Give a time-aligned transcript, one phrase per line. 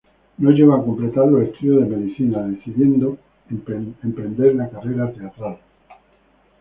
[0.39, 3.19] No llegó a completar los estudios de medicina, decidiendo
[3.51, 5.59] emprender la carrera teatral.